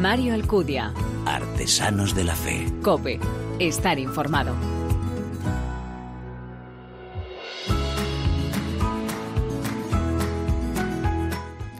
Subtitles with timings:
[0.00, 0.92] Mario Alcudia.
[1.24, 2.66] Artesanos de la Fe.
[2.82, 3.18] Cope.
[3.58, 4.75] Estar informado.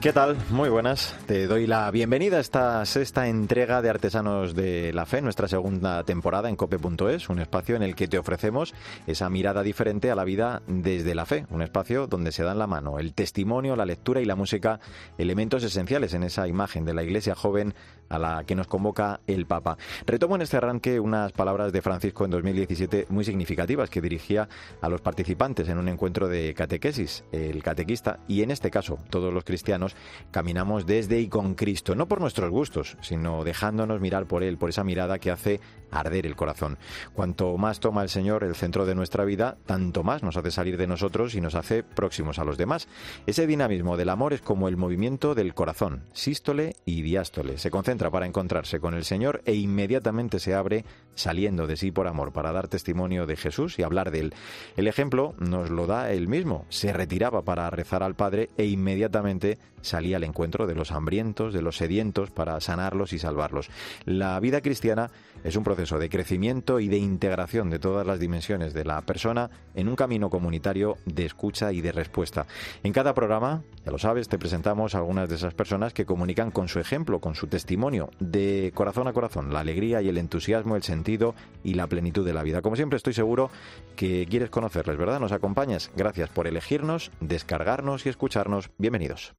[0.07, 0.37] ¿Qué tal?
[0.51, 1.17] Muy buenas.
[1.27, 6.05] Te doy la bienvenida a esta sexta entrega de Artesanos de la Fe, nuestra segunda
[6.05, 8.73] temporada en cope.es, un espacio en el que te ofrecemos
[9.09, 12.69] esa mirada diferente a la vida desde la fe, un espacio donde se dan la
[12.69, 14.79] mano el testimonio, la lectura y la música,
[15.19, 17.75] elementos esenciales en esa imagen de la iglesia joven
[18.09, 19.77] a la que nos convoca el Papa.
[20.07, 24.49] Retomo en este arranque unas palabras de Francisco en 2017 muy significativas que dirigía
[24.81, 29.35] a los participantes en un encuentro de catequesis, el catequista, y en este caso todos
[29.35, 29.96] los cristianos
[30.31, 34.71] caminamos desde y con Cristo, no por nuestros gustos, sino dejándonos mirar por Él, por
[34.71, 35.61] esa mirada que hace
[35.91, 36.79] arder el corazón.
[37.15, 40.77] Cuanto más toma el Señor el centro de nuestra vida, tanto más nos hace salir
[40.77, 42.89] de nosotros y nos hace próximos a los demás.
[43.27, 47.59] Ese dinamismo del amor es como el movimiento del corazón, sístole y diástole.
[47.59, 52.07] Se concentra para encontrarse con el Señor e inmediatamente se abre saliendo de sí por
[52.09, 54.35] amor para dar testimonio de Jesús y hablar de Él.
[54.77, 56.67] El ejemplo nos lo da Él mismo.
[56.69, 61.63] Se retiraba para rezar al Padre e inmediatamente salía al encuentro de los hambrientos, de
[61.63, 63.71] los sedientos, para sanarlos y salvarlos.
[64.05, 65.11] La vida cristiana
[65.45, 69.51] es un proceso de crecimiento y de integración de todas las dimensiones de la persona
[69.75, 72.47] en un camino comunitario de escucha y de respuesta.
[72.83, 76.51] En cada programa, ya lo sabes, te presentamos a algunas de esas personas que comunican
[76.51, 80.77] con su ejemplo, con su testimonio, de corazón a corazón, la alegría y el entusiasmo,
[80.77, 82.63] el sentido y la plenitud de la vida.
[82.63, 83.51] Como siempre, estoy seguro
[83.95, 85.21] que quieres conocerles, ¿verdad?
[85.21, 85.91] ¿Nos acompañas?
[85.97, 88.71] Gracias por elegirnos, descargarnos y escucharnos.
[88.79, 89.35] Bienvenidos.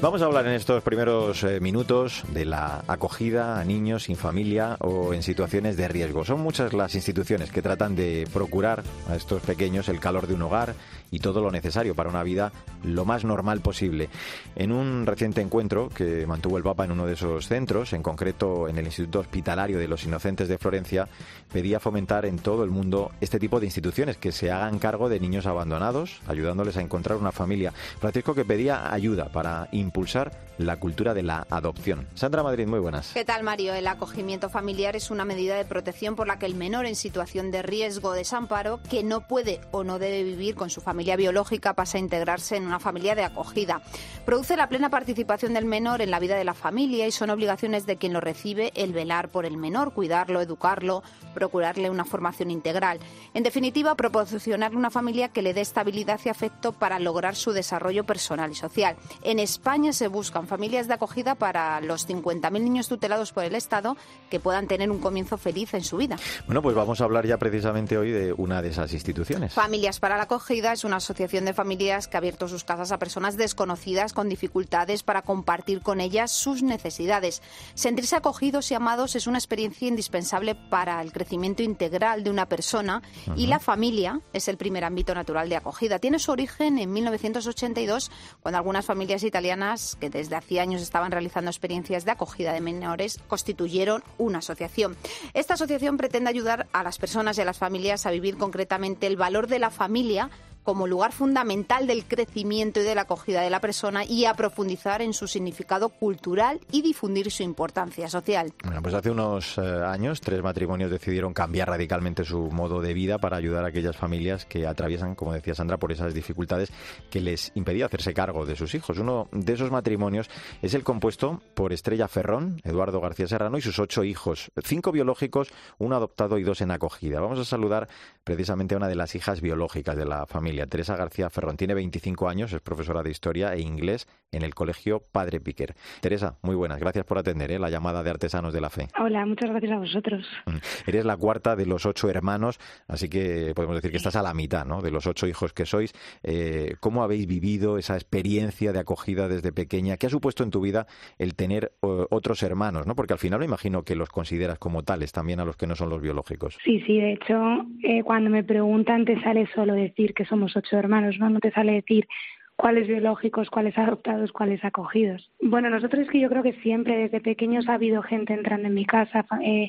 [0.00, 4.76] Vamos a hablar en estos primeros eh, minutos de la acogida a niños sin familia
[4.78, 6.24] o en situaciones de riesgo.
[6.24, 10.42] Son muchas las instituciones que tratan de procurar a estos pequeños el calor de un
[10.42, 10.76] hogar
[11.10, 14.08] y todo lo necesario para una vida lo más normal posible.
[14.56, 18.68] En un reciente encuentro que mantuvo el Papa en uno de esos centros, en concreto
[18.68, 21.08] en el Instituto Hospitalario de los Inocentes de Florencia,
[21.52, 25.20] pedía fomentar en todo el mundo este tipo de instituciones que se hagan cargo de
[25.20, 27.72] niños abandonados, ayudándoles a encontrar una familia.
[28.00, 32.06] Francisco que pedía ayuda para impulsar la cultura de la adopción.
[32.14, 33.12] Sandra Madrid, muy buenas.
[33.14, 33.74] ¿Qué tal, Mario?
[33.74, 37.50] El acogimiento familiar es una medida de protección por la que el menor en situación
[37.50, 41.74] de riesgo o desamparo, que no puede o no debe vivir con su familia biológica,
[41.74, 43.82] pasa a integrarse en una familia de acogida.
[44.24, 47.86] Produce la plena participación del menor en la vida de la familia y son obligaciones
[47.86, 51.02] de quien lo recibe el velar por el menor, cuidarlo, educarlo,
[51.34, 52.98] procurarle una formación integral.
[53.34, 58.04] En definitiva, proporcionarle una familia que le dé estabilidad y afecto para lograr su desarrollo
[58.04, 58.96] personal y social.
[59.22, 63.96] En España se buscan familias de acogida para los 50.000 niños tutelados por el Estado
[64.30, 66.16] que puedan tener un comienzo feliz en su vida.
[66.46, 69.52] Bueno, pues vamos a hablar ya precisamente hoy de una de esas instituciones.
[69.52, 72.98] Familias para la acogida es una asociación de familias que ha abierto sus casas a
[72.98, 77.42] personas desconocidas con dificultades para compartir con ellas sus necesidades.
[77.74, 83.02] Sentirse acogidos y amados es una experiencia indispensable para el crecimiento integral de una persona
[83.36, 85.98] y la familia es el primer ámbito natural de acogida.
[85.98, 88.10] Tiene su origen en 1982
[88.42, 93.20] cuando algunas familias italianas que desde hacía años estaban realizando experiencias de acogida de menores
[93.28, 94.96] constituyeron una asociación.
[95.34, 99.16] Esta asociación pretende ayudar a las personas y a las familias a vivir concretamente el
[99.16, 100.30] valor de la familia
[100.68, 105.00] como lugar fundamental del crecimiento y de la acogida de la persona y a profundizar
[105.00, 108.52] en su significado cultural y difundir su importancia social.
[108.64, 113.16] Bueno, pues hace unos eh, años tres matrimonios decidieron cambiar radicalmente su modo de vida
[113.16, 116.70] para ayudar a aquellas familias que atraviesan, como decía Sandra, por esas dificultades
[117.08, 118.98] que les impedía hacerse cargo de sus hijos.
[118.98, 120.28] Uno de esos matrimonios
[120.60, 125.48] es el compuesto por Estrella Ferrón, Eduardo García Serrano y sus ocho hijos, cinco biológicos,
[125.78, 127.20] uno adoptado y dos en acogida.
[127.20, 127.88] Vamos a saludar
[128.22, 130.57] precisamente a una de las hijas biológicas de la familia.
[130.66, 131.56] Teresa García Ferrón.
[131.56, 135.74] Tiene 25 años, es profesora de Historia e Inglés en el Colegio Padre Piquer.
[136.00, 136.78] Teresa, muy buenas.
[136.78, 137.58] Gracias por atender ¿eh?
[137.58, 138.88] la llamada de Artesanos de la Fe.
[138.98, 140.26] Hola, muchas gracias a vosotros.
[140.46, 140.56] Mm.
[140.86, 144.34] Eres la cuarta de los ocho hermanos, así que podemos decir que estás a la
[144.34, 144.82] mitad ¿no?
[144.82, 145.92] de los ocho hijos que sois.
[146.22, 149.96] Eh, ¿Cómo habéis vivido esa experiencia de acogida desde pequeña?
[149.96, 150.86] ¿Qué ha supuesto en tu vida
[151.18, 152.86] el tener otros hermanos?
[152.86, 152.94] ¿no?
[152.94, 155.74] Porque al final me imagino que los consideras como tales también a los que no
[155.74, 156.58] son los biológicos.
[156.64, 157.38] Sí, sí, de hecho,
[157.82, 161.28] eh, cuando me preguntan te sale solo decir que somos ocho hermanos, ¿no?
[161.30, 162.06] No te sale decir
[162.54, 165.30] cuáles biológicos, cuáles adoptados, cuáles acogidos.
[165.40, 168.74] Bueno, nosotros es que yo creo que siempre desde pequeños ha habido gente entrando en
[168.74, 169.68] mi casa, eh,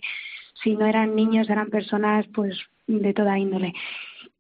[0.62, 2.56] si no eran niños eran personas pues
[2.86, 3.74] de toda índole.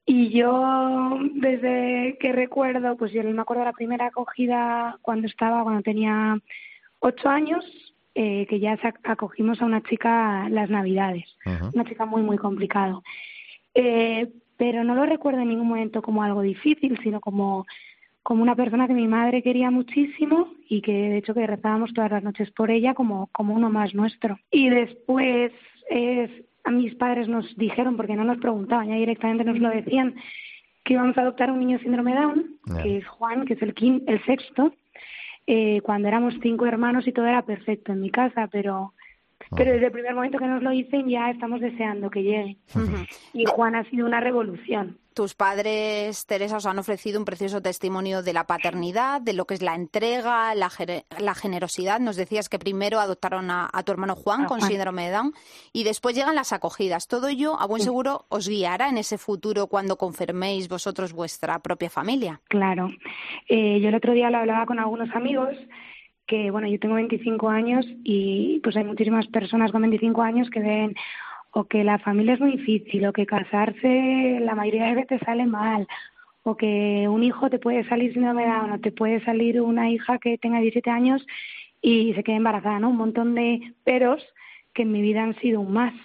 [0.05, 5.63] Y yo desde que recuerdo, pues yo me acuerdo de la primera acogida cuando estaba,
[5.63, 6.39] cuando tenía
[6.99, 7.65] ocho años,
[8.13, 11.25] eh, que ya acogimos a una chica las navidades,
[11.73, 13.03] una chica muy, muy complicado.
[13.73, 14.27] Eh,
[14.59, 17.65] pero no lo recuerdo en ningún momento como algo difícil, sino como
[18.21, 22.11] como una persona que mi madre quería muchísimo y que de hecho que rezábamos todas
[22.11, 24.37] las noches por ella como, como uno más nuestro.
[24.51, 25.51] Y después
[26.65, 30.15] a mis padres nos dijeron, porque no nos preguntaban, ya directamente nos lo decían,
[30.83, 33.73] que íbamos a adoptar un niño síndrome Down, que es Juan, que es el,
[34.05, 34.73] el sexto,
[35.47, 38.93] eh, cuando éramos cinco hermanos y todo era perfecto en mi casa, pero
[39.55, 42.57] pero desde el primer momento que nos lo dicen ya estamos deseando que llegue.
[43.33, 44.97] Y Juan ha sido una revolución.
[45.13, 49.55] Tus padres, Teresa, os han ofrecido un precioso testimonio de la paternidad, de lo que
[49.55, 50.69] es la entrega, la,
[51.19, 51.99] la generosidad.
[51.99, 55.33] Nos decías que primero adoptaron a, tu hermano Juan con síndrome de Down
[55.73, 57.07] y después llegan las acogidas.
[57.07, 61.89] Todo ello, a buen seguro, os guiará en ese futuro cuando confirméis vosotros vuestra propia
[61.89, 62.39] familia.
[62.47, 62.89] Claro.
[63.49, 65.49] Eh, yo el otro día lo hablaba con algunos amigos
[66.29, 70.59] que, bueno, yo tengo 25 años y pues hay muchísimas personas con 25 años que
[70.59, 70.95] ven
[71.51, 75.47] o que la familia es muy difícil o que casarse la mayoría de veces sale
[75.47, 75.87] mal
[76.43, 79.89] o que un hijo te puede salir sin novedad o no te puede salir una
[79.89, 81.25] hija que tenga 17 años
[81.81, 82.89] y se quede embarazada, ¿no?
[82.89, 84.23] Un montón de peros
[84.73, 85.95] que en mi vida han sido un más.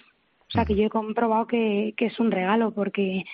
[0.49, 3.25] O sea, que yo he comprobado que, que es un regalo porque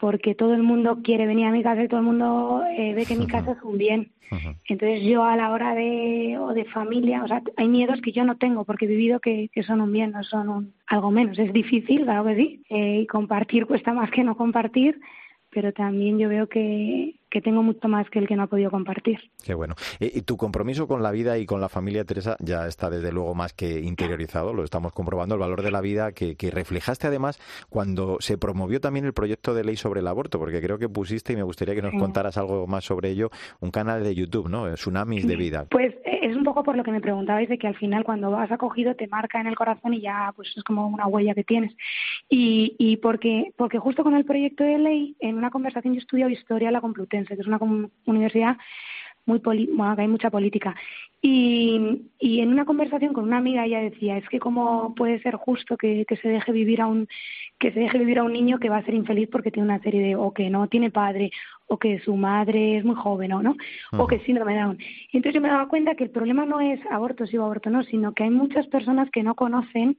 [0.00, 3.04] porque todo el mundo quiere venir a mi casa y todo el mundo eh, ve
[3.04, 4.10] que mi casa es un bien.
[4.68, 8.24] Entonces yo a la hora de, o de familia, o sea, hay miedos que yo
[8.24, 11.36] no tengo porque he vivido que, que son un bien, no son un, algo menos.
[11.38, 15.00] Es difícil, claro que sí, eh, y compartir cuesta más que no compartir,
[15.50, 18.70] pero también yo veo que, que tengo mucho más que el que no ha podido
[18.70, 19.18] compartir.
[19.44, 19.74] Qué bueno.
[19.98, 23.34] Y, tu compromiso con la vida y con la familia, Teresa, ya está desde luego
[23.34, 27.40] más que interiorizado, lo estamos comprobando, el valor de la vida que, que reflejaste además
[27.68, 31.32] cuando se promovió también el proyecto de ley sobre el aborto, porque creo que pusiste,
[31.32, 33.30] y me gustaría que nos contaras algo más sobre ello,
[33.60, 34.72] un canal de YouTube, ¿no?
[34.74, 35.66] Tsunamis de vida.
[35.70, 38.30] Pues eh, es un poco por lo que me preguntabais de que al final cuando
[38.30, 41.44] vas acogido te marca en el corazón y ya pues es como una huella que
[41.44, 41.72] tienes.
[42.28, 46.02] Y, y porque, porque justo con el proyecto de ley, en una conversación yo he
[46.02, 47.58] estudiado historia la Complutense, que es una
[48.06, 48.56] universidad
[49.30, 50.74] muy bueno, que hay mucha política.
[51.22, 55.34] Y, y, en una conversación con una amiga ella decía, es que cómo puede ser
[55.34, 57.08] justo que, que, se deje vivir a un
[57.58, 59.82] que se deje vivir a un niño que va a ser infeliz porque tiene una
[59.82, 61.30] serie de o que no tiene padre
[61.66, 63.54] o que su madre es muy joven o no
[63.92, 64.78] o que síndrome de Down.
[65.12, 67.68] Y entonces yo me daba cuenta que el problema no es aborto sí o aborto
[67.68, 69.98] no, sino que hay muchas personas que no conocen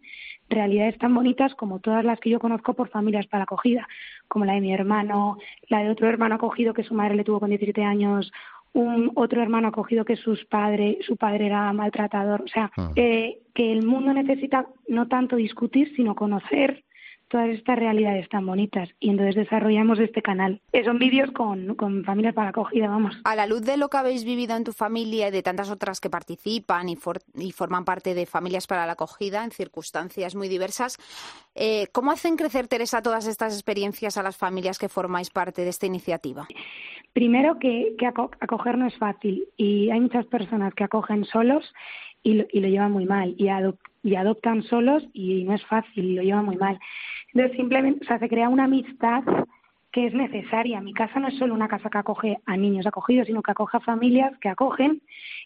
[0.50, 3.88] realidades tan bonitas como todas las que yo conozco por familias para acogida,
[4.28, 5.38] como la de mi hermano,
[5.70, 8.32] la de otro hermano acogido que su madre le tuvo con 17 años
[8.74, 12.42] un otro hermano acogido que sus padres, su padre era maltratador.
[12.42, 12.92] O sea, ah.
[12.96, 16.84] eh, que el mundo necesita no tanto discutir, sino conocer
[17.32, 20.62] todas estas realidades tan bonitas y entonces desarrollamos este canal.
[20.74, 23.18] Eh, son vídeos con, con familias para acogida, vamos.
[23.24, 26.00] A la luz de lo que habéis vivido en tu familia y de tantas otras
[26.00, 26.98] que participan y,
[27.36, 30.98] y forman parte de familias para la acogida en circunstancias muy diversas,
[31.56, 35.70] eh, ¿cómo hacen crecer, Teresa, todas estas experiencias a las familias que formáis parte de
[35.70, 36.48] esta iniciativa?
[37.14, 41.74] Primero que, que acoger no es fácil y hay muchas personas que acogen solos
[42.24, 43.48] y lo, y lo llevan muy mal y,
[44.04, 46.80] y adoptan solos y no es fácil y lo llevan muy mal.
[47.34, 49.24] Entonces, simplemente, o sea, se crea una amistad
[49.92, 50.82] que es necesaria.
[50.82, 53.78] Mi casa no es solo una casa que acoge a niños acogidos, sino que acoge
[53.78, 55.02] a familias que acogen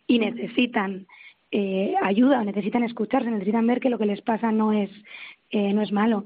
[0.08, 1.08] y necesitan
[1.52, 4.90] eh, ayuda, necesitan escucharse, necesitan ver que lo que les pasa no es,
[5.50, 6.26] eh, no es malo.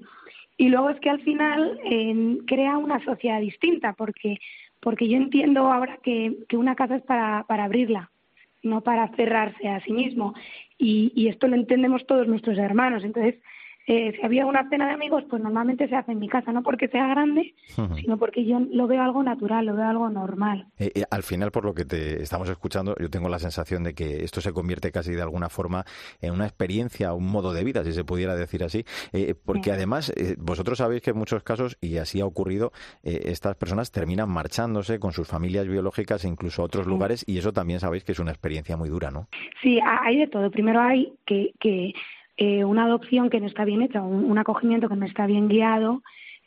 [0.58, 4.40] Y luego es que al final eh, crea una sociedad distinta, porque,
[4.82, 8.12] porque yo entiendo ahora que, que una casa es para, para abrirla,
[8.64, 10.34] no para cerrarse a sí mismo.
[10.78, 13.04] Y, y esto lo entendemos todos nuestros hermanos.
[13.04, 13.36] Entonces,
[13.92, 16.62] eh, si había una cena de amigos, pues normalmente se hace en mi casa, no
[16.62, 17.56] porque sea grande,
[17.96, 20.68] sino porque yo lo veo algo natural, lo veo algo normal.
[20.78, 23.96] Eh, eh, al final, por lo que te estamos escuchando, yo tengo la sensación de
[23.96, 25.86] que esto se convierte casi de alguna forma
[26.22, 28.86] en una experiencia, un modo de vida, si se pudiera decir así,
[29.44, 34.30] porque además vosotros sabéis que en muchos casos, y así ha ocurrido, estas personas terminan
[34.30, 38.12] marchándose con sus familias biológicas e incluso a otros lugares, y eso también sabéis que
[38.12, 39.28] es una experiencia muy dura, ¿no?
[39.64, 40.52] Sí, hay de todo.
[40.52, 41.94] Primero hay que, que
[42.42, 46.02] eh, una adopción que no está bien hecha, un, acogimiento que no está bien guiado,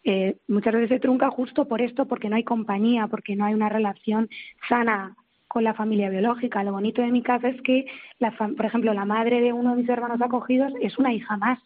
[0.04, 3.52] eh, muchas veces se trunca justo por esto, porque no hay compañía, porque no hay
[3.52, 4.30] una relación
[4.70, 5.14] sana
[5.49, 6.64] con la familia biológica.
[6.64, 7.84] Lo bonito de mi casa es que,
[8.18, 11.58] la, por ejemplo, la madre de uno de mis hermanos acogidos es una hija más,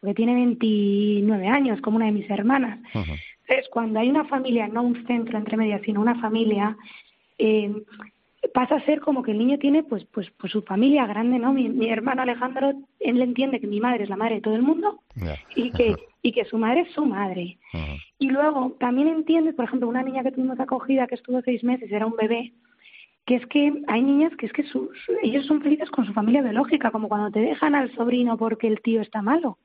[0.00, 2.78] porque tiene 29 años, como una de mis hermanas.
[2.94, 6.78] Entonces, cuando hay una familia, no un centro entre medias, sino una familia,
[7.36, 7.74] eh,
[8.48, 11.52] pasa a ser como que el niño tiene pues pues pues su familia grande no
[11.52, 15.00] mi, hermano Alejandro él entiende que mi madre es la madre de todo el mundo
[15.54, 17.58] y que y que su madre es su madre.
[18.18, 21.90] Y luego también entiende por ejemplo una niña que tuvimos acogida que estuvo seis meses
[21.90, 22.52] era un bebé
[23.26, 24.64] que es que hay niñas que es que
[25.22, 28.80] ellos son felices con su familia biológica como cuando te dejan al sobrino porque el
[28.80, 29.58] tío está malo.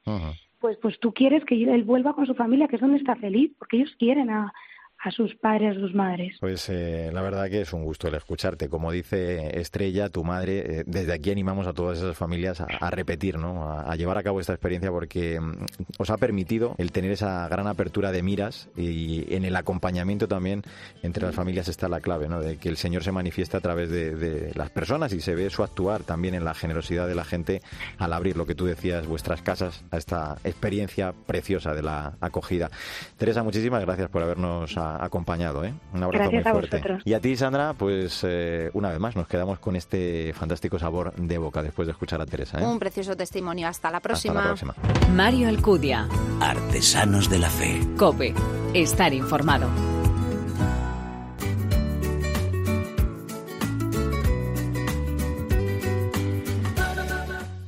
[0.60, 3.52] Pues, pues tú quieres que él vuelva con su familia, que es donde está feliz,
[3.58, 4.54] porque ellos quieren a,
[5.03, 6.38] a sus padres, a sus madres.
[6.39, 8.70] Pues eh, la verdad que es un gusto el escucharte.
[8.70, 13.38] Como dice Estrella, tu madre, eh, desde aquí animamos a todas esas familias a, repetir,
[13.38, 13.72] ¿no?
[13.72, 15.65] A, llevar a cabo esta experiencia porque mm,
[15.98, 20.62] os ha permitido el tener esa gran apertura de miras y en el acompañamiento también
[21.01, 22.39] entre las familias está la clave, ¿no?
[22.39, 25.50] De que el Señor se manifiesta a través de, de las personas y se ve
[25.50, 27.62] su actuar también en la generosidad de la gente
[27.98, 32.70] al abrir lo que tú decías, vuestras casas, a esta experiencia preciosa de la acogida.
[33.17, 35.63] Teresa, muchísimas gracias por habernos acompañado.
[35.63, 35.74] ¿eh?
[35.93, 36.81] Un abrazo muy fuerte.
[37.05, 41.13] y a ti, Sandra, pues eh, una vez más nos quedamos con este fantástico sabor
[41.15, 42.60] de boca después de escuchar a Teresa.
[42.60, 42.65] ¿eh?
[42.65, 43.67] Un precioso testimonio.
[43.67, 44.39] Hasta la próxima.
[44.51, 45.13] Hasta la próxima.
[45.13, 46.07] Mario Alcudia.
[46.39, 47.79] Artesanos de la Fe.
[47.98, 48.33] Cope.
[48.74, 49.67] Estar informado.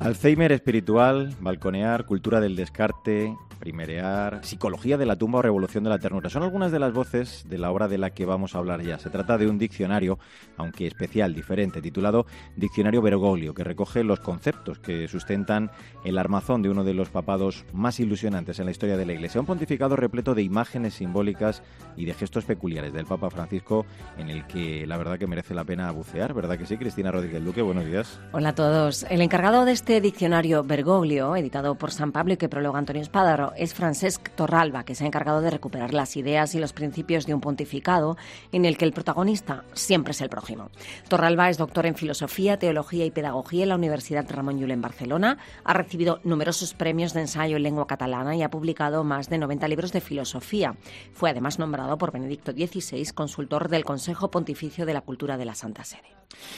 [0.03, 5.98] Alzheimer espiritual, balconear, cultura del descarte, primerear, psicología de la tumba o revolución de la
[5.98, 6.29] ternura.
[6.29, 9.00] Son algunas de las voces de la obra de la que vamos a hablar ya.
[9.00, 10.20] Se trata de un diccionario,
[10.58, 12.25] aunque especial, diferente, titulado
[12.58, 15.72] Diccionario Bergoglio, que recoge los conceptos que sustentan
[16.03, 19.39] el armazón de uno de los papados más ilusionantes en la historia de la Iglesia.
[19.39, 21.63] Un pontificado repleto de imágenes simbólicas
[21.96, 23.86] y de gestos peculiares del Papa Francisco,
[24.17, 26.75] en el que la verdad que merece la pena bucear, ¿verdad que sí?
[26.75, 28.20] Cristina Rodríguez Luque, buenos días.
[28.34, 29.03] Hola a todos.
[29.10, 33.52] El encargado de este diccionario Bergoglio, editado por San Pablo y que prologa Antonio Espadaro,
[33.57, 37.33] es Francesc Torralba, que se ha encargado de recuperar las ideas y los principios de
[37.33, 38.17] un pontificado
[38.51, 40.69] en el que el protagonista siempre es el prójimo.
[41.07, 45.38] Torralba es doctor en Filosofía, Teología y Pedagogía en la Universidad Ramón Llull en Barcelona,
[45.63, 49.67] ha recibido numerosos premios de ensayo en lengua catalana y ha publicado más de 90
[49.67, 50.75] libros de filosofía.
[51.13, 55.55] Fue además nombrado por Benedicto XVI consultor del Consejo Pontificio de la Cultura de la
[55.55, 56.13] Santa Sede.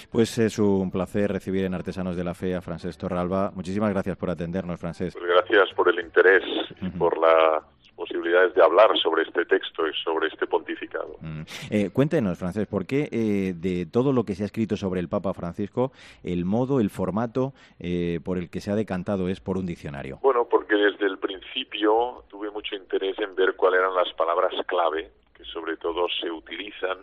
[0.10, 3.52] Pues es un placer recibir en Artesanos de la Fe a Francesc Torralba.
[3.54, 5.18] Muchísimas gracias por atendernos, Francesc.
[5.18, 6.44] Pues gracias por el interés
[6.92, 7.63] por las
[7.96, 11.18] posibilidades de hablar sobre este texto y sobre este pontificado.
[11.22, 11.42] Mm.
[11.72, 15.10] Eh, cuéntenos, Francés, ¿por qué eh, de todo lo que se ha escrito sobre el
[15.10, 15.92] Papa Francisco,
[16.24, 20.20] el modo, el formato eh, por el que se ha decantado es por un diccionario?
[20.22, 25.12] Bueno, porque desde el principio tuve mucho interés en ver cuáles eran las palabras clave
[25.34, 26.98] que sobre todo se utilizan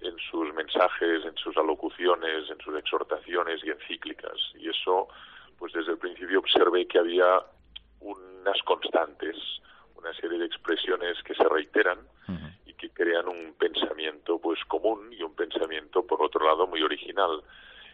[0.00, 4.36] en sus mensajes, en sus alocuciones, en sus exhortaciones y encíclicas.
[4.58, 5.08] Y eso,
[5.58, 7.40] pues desde el principio observé que había
[8.04, 9.36] unas constantes,
[9.96, 11.98] una serie de expresiones que se reiteran
[12.66, 17.42] y que crean un pensamiento pues común y un pensamiento por otro lado muy original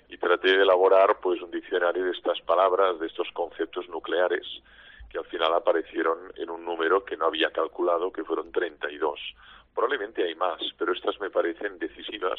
[0.08, 4.46] y traté de elaborar pues un diccionario de estas palabras, de estos conceptos nucleares
[5.10, 9.18] que al final aparecieron en un número que no había calculado, que fueron 32.
[9.74, 12.38] Probablemente hay más, pero estas me parecen decisivas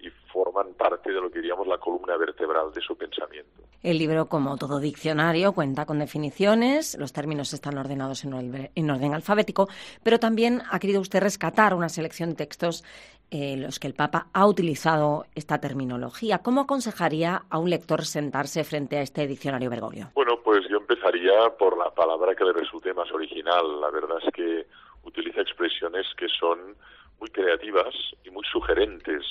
[0.00, 3.62] y forman parte de lo que diríamos la columna vertebral de su pensamiento.
[3.82, 9.68] El libro, como todo diccionario, cuenta con definiciones, los términos están ordenados en orden alfabético,
[10.02, 12.84] pero también ha querido usted rescatar una selección de textos
[13.30, 16.38] en los que el Papa ha utilizado esta terminología.
[16.38, 20.10] ¿Cómo aconsejaría a un lector sentarse frente a este diccionario Bergoglio?
[20.14, 23.80] Bueno, pues yo empezaría por la palabra que le resulte más original.
[23.80, 24.66] La verdad es que
[25.02, 26.76] utiliza expresiones que son
[27.18, 27.94] muy creativas
[28.24, 29.24] y muy sugerentes,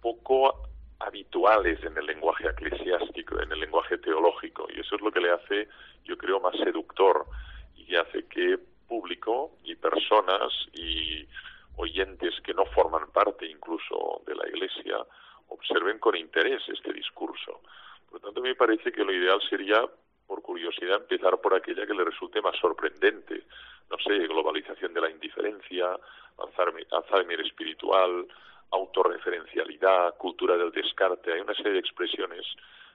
[0.00, 0.68] poco
[0.98, 5.30] habituales en el lenguaje eclesiástico, en el lenguaje teológico, y eso es lo que le
[5.30, 5.68] hace,
[6.04, 7.26] yo creo, más seductor
[7.76, 11.26] y hace que público y personas y
[11.76, 14.98] oyentes que no forman parte incluso de la Iglesia
[15.48, 17.60] observen con interés este discurso.
[18.10, 19.82] Por lo tanto, me parece que lo ideal sería,
[20.26, 23.44] por curiosidad, empezar por aquella que le resulte más sorprendente,
[23.90, 25.98] no sé, globalización de la indiferencia,
[26.38, 28.26] Alzheimer espiritual,
[28.70, 31.32] autorreferencialidad, cultura del descarte.
[31.32, 32.46] Hay una serie de expresiones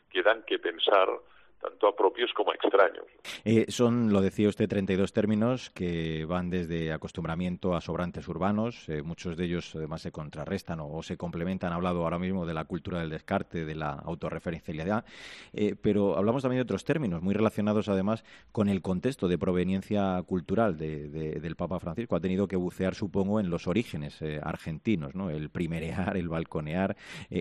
[0.10, 1.10] que dan que pensar
[1.60, 3.06] tanto a propios como a extraños.
[3.44, 9.02] Eh, son, lo decía usted, 32 términos que van desde acostumbramiento a sobrantes urbanos, eh,
[9.02, 11.72] muchos de ellos además se contrarrestan o, se complementan.
[11.72, 15.06] Ha hablado ahora mismo de la cultura del descarte, de la autorreferencialidad,
[15.54, 20.22] eh, pero hablamos también de otros términos muy relacionados además con el contexto de proveniencia
[20.26, 22.16] cultural del Papa Francisco.
[22.16, 25.30] Ha tenido que bucear, supongo, en los orígenes argentinos, ¿no?
[25.30, 26.96] el primerear, el balconear.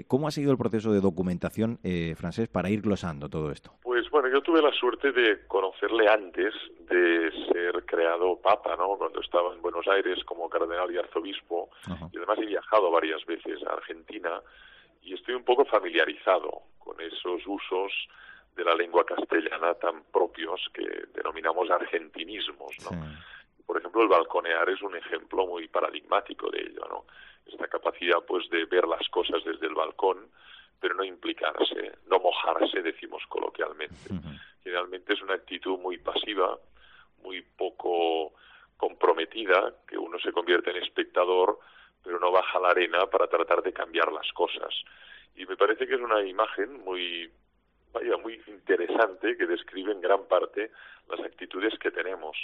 [0.06, 1.78] ¿Cómo ha sido el proceso de documentación
[2.16, 3.73] francés para ir glosando todo esto?
[3.82, 3.96] Pues
[4.37, 8.99] yo tuve la suerte de conocerle antes de ser creado papa, ¿no?
[8.99, 11.71] Cuando estaba en Buenos Aires como cardenal y arzobispo.
[12.12, 14.43] Y además he viajado varias veces a Argentina
[15.00, 17.93] y estoy un poco familiarizado con esos usos
[18.55, 22.90] de la lengua castellana tan propios que denominamos argentinismos, ¿no?
[23.64, 27.05] Por ejemplo, el balconear es un ejemplo muy paradigmático de ello, ¿no?
[27.47, 30.28] Esta capacidad, pues, de ver las cosas desde el balcón
[30.80, 34.11] pero no implicarse, no mojarse, decimos coloquialmente.
[34.62, 36.59] Generalmente es una actitud muy pasiva,
[37.23, 38.35] muy poco
[38.76, 41.59] comprometida, que uno se convierte en espectador,
[42.02, 44.75] pero no baja la arena para tratar de cambiar las cosas.
[45.35, 47.30] Y me parece que es una imagen muy,
[47.92, 50.71] vaya, muy interesante que describe en gran parte
[51.09, 52.37] las actitudes que tenemos.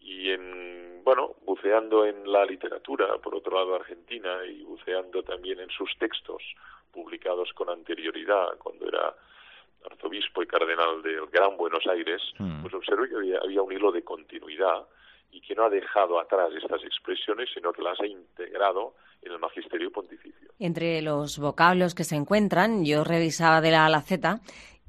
[0.00, 5.70] Y en, bueno, buceando en la literatura, por otro lado Argentina, y buceando también en
[5.70, 6.42] sus textos
[6.94, 9.14] publicados con anterioridad, cuando era
[9.84, 12.62] arzobispo y cardenal del Gran Buenos Aires, mm.
[12.62, 14.86] pues observé que había, un hilo de continuidad
[15.30, 19.38] y que no ha dejado atrás estas expresiones, sino que las ha integrado en el
[19.38, 20.48] magisterio pontificio.
[20.58, 24.40] Entre los vocablos que se encuentran, yo revisaba de la a la Z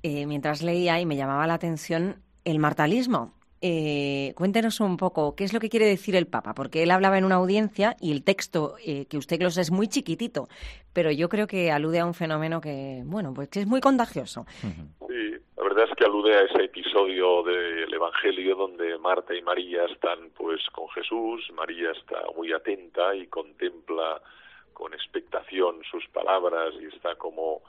[0.04, 3.34] eh, mientras leía y me llamaba la atención el martalismo.
[3.62, 7.18] Eh, cuéntenos un poco qué es lo que quiere decir el Papa, porque él hablaba
[7.18, 10.48] en una audiencia y el texto eh, que usted glosa es muy chiquitito,
[10.94, 14.46] pero yo creo que alude a un fenómeno que, bueno, pues que es muy contagioso.
[14.62, 19.86] Sí, la verdad es que alude a ese episodio del Evangelio donde Marta y María
[19.86, 24.22] están pues con Jesús, María está muy atenta y contempla
[24.74, 27.62] con expectación sus palabras y está como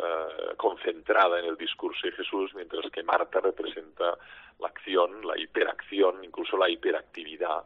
[0.00, 4.16] eh, concentrada en el discurso de Jesús, mientras que Marta representa
[4.60, 7.64] la acción, la hiperacción, incluso la hiperactividad,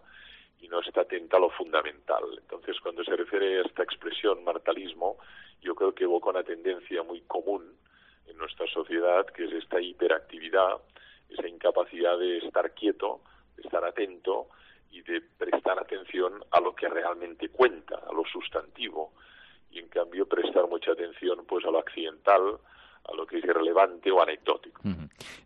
[0.58, 2.24] y no está atenta a lo fundamental.
[2.38, 5.18] Entonces, cuando se refiere a esta expresión martalismo,
[5.60, 7.76] yo creo que evoca una tendencia muy común
[8.26, 10.78] en nuestra sociedad, que es esta hiperactividad,
[11.28, 13.20] esa incapacidad de estar quieto,
[13.56, 14.48] de estar atento
[14.90, 19.12] y de prestar atención a lo que realmente cuenta, a lo sustantivo
[19.72, 22.58] y en cambio prestar mucha atención pues a lo accidental,
[23.04, 24.80] a lo que es irrelevante o anecdótico.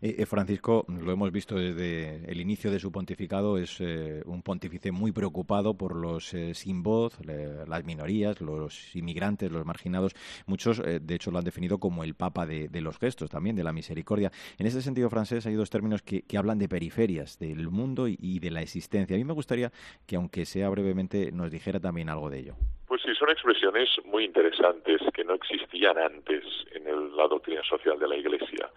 [0.01, 4.43] Eh, eh, Francisco, lo hemos visto desde el inicio de su pontificado, es eh, un
[4.43, 10.13] pontífice muy preocupado por los sin voz, las minorías, los inmigrantes, los marginados.
[10.45, 13.73] Muchos, de hecho, lo han definido como el papa de, los gestos, también de la
[13.73, 14.31] misericordia.
[14.59, 18.51] En ese sentido, francés, hay dos términos que, hablan de periferias, del mundo y de
[18.51, 19.15] la existencia.
[19.15, 19.71] A mí me gustaría
[20.05, 22.55] que, aunque sea brevemente, nos dijera también algo de ello.
[22.87, 28.07] Pues sí, son expresiones muy interesantes que no existían antes en la doctrina social de
[28.07, 28.69] la Iglesia.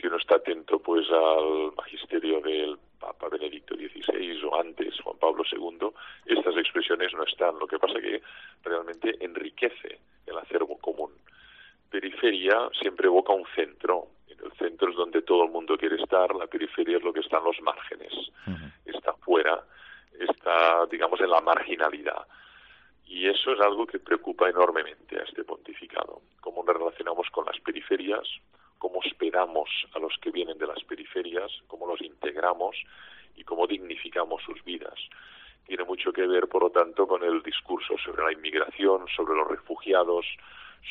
[0.00, 5.42] Si uno está atento pues al magisterio del Papa Benedicto XVI o antes Juan Pablo
[5.50, 5.88] II,
[6.26, 7.58] estas expresiones no están.
[7.58, 8.22] Lo que pasa que
[8.62, 11.10] realmente enriquece el acervo común.
[11.90, 14.06] Periferia siempre evoca un centro.
[14.28, 17.20] En el centro es donde todo el mundo quiere estar, la periferia es lo que
[17.20, 18.12] está en los márgenes,
[18.84, 19.64] está fuera,
[20.20, 22.24] está, digamos, en la marginalidad.
[23.08, 26.20] Y eso es algo que preocupa enormemente a este pontificado.
[26.42, 28.28] Cómo nos relacionamos con las periferias,
[28.78, 32.76] cómo hospedamos a los que vienen de las periferias, cómo los integramos
[33.34, 34.94] y cómo dignificamos sus vidas.
[35.66, 39.48] Tiene mucho que ver, por lo tanto, con el discurso sobre la inmigración, sobre los
[39.48, 40.26] refugiados,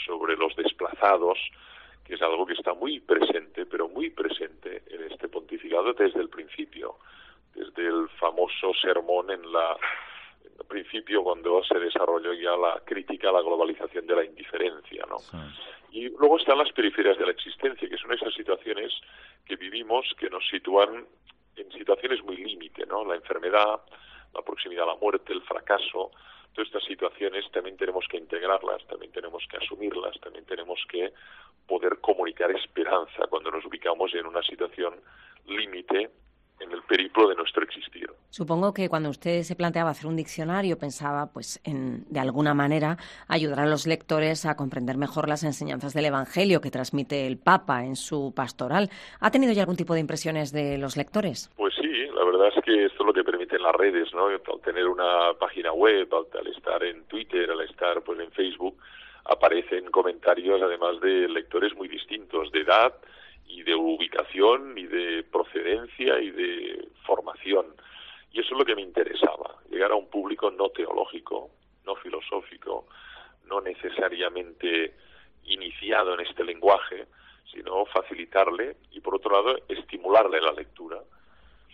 [0.05, 1.37] sobre los desplazados,
[2.03, 6.29] que es algo que está muy presente, pero muy presente en este pontificado desde el
[6.29, 6.95] principio,
[7.53, 9.77] desde el famoso sermón en la
[10.65, 15.17] principio cuando se desarrolló ya la crítica a la globalización de la indiferencia, ¿no?
[15.91, 18.93] Y luego están las periferias de la existencia, que son esas situaciones
[19.45, 21.05] que vivimos que nos sitúan
[21.55, 23.05] en situaciones muy límite, ¿no?
[23.05, 23.81] La enfermedad,
[24.33, 26.11] la proximidad a la muerte, el fracaso,
[26.53, 31.13] todas estas situaciones también tenemos que integrarlas, también tenemos que asumirlas, también tenemos que
[31.67, 34.95] poder comunicar esperanza cuando nos ubicamos en una situación
[35.45, 36.09] límite
[36.59, 38.09] en el periplo de nuestro existir.
[38.29, 42.97] Supongo que cuando usted se planteaba hacer un diccionario pensaba, pues, en de alguna manera
[43.27, 47.83] ayudar a los lectores a comprender mejor las enseñanzas del Evangelio que transmite el Papa
[47.83, 48.89] en su pastoral.
[49.19, 51.49] ¿Ha tenido ya algún tipo de impresiones de los lectores?
[51.55, 54.27] Pues sí, la verdad es que esto es lo que permiten las redes, ¿no?
[54.27, 58.77] Al tener una página web, al, estar en Twitter, al estar pues en Facebook,
[59.25, 62.93] aparecen comentarios además de lectores muy distintos de edad
[63.67, 67.65] de ubicación y de procedencia y de formación.
[68.31, 71.49] Y eso es lo que me interesaba, llegar a un público no teológico,
[71.85, 72.87] no filosófico,
[73.45, 74.93] no necesariamente
[75.43, 77.07] iniciado en este lenguaje,
[77.51, 80.99] sino facilitarle y por otro lado estimularle la lectura,